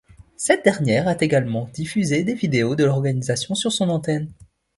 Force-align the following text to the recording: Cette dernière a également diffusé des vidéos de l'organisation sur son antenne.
Cette 0.35 0.63
dernière 0.63 1.07
a 1.07 1.15
également 1.19 1.69
diffusé 1.75 2.23
des 2.23 2.33
vidéos 2.33 2.73
de 2.75 2.85
l'organisation 2.85 3.53
sur 3.53 3.71
son 3.71 3.87
antenne. 3.89 4.31